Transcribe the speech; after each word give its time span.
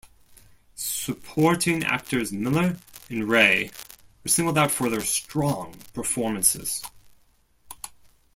Supporting 0.73 1.83
actors 1.83 2.31
Miller 2.31 2.77
and 3.11 3.29
Rey 3.29 3.69
were 4.23 4.29
singled 4.29 4.57
out 4.57 4.71
for 4.71 4.89
their 4.89 5.01
strong 5.01 5.75
performances. 5.93 6.81